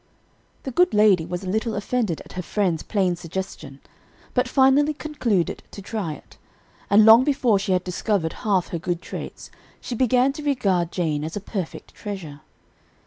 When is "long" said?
7.05-7.23